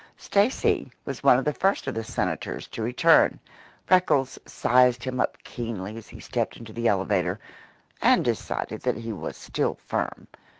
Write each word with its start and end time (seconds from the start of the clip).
Stacy 0.17 0.91
was 1.05 1.21
one 1.21 1.37
of 1.37 1.45
the 1.45 1.53
first 1.53 1.85
of 1.85 1.93
the 1.93 2.03
senators 2.03 2.65
to 2.69 2.81
return. 2.81 3.39
Freckles 3.85 4.39
sized 4.47 5.03
him 5.03 5.19
up 5.19 5.37
keenly 5.43 5.95
as 5.95 6.07
he 6.09 6.19
stepped 6.19 6.57
into 6.57 6.73
the 6.73 6.87
elevator, 6.87 7.39
and 8.01 8.25
decided 8.25 8.81
that 8.81 8.97
he 8.97 9.13
was 9.13 9.37
still 9.37 9.75
firm. 9.75 10.25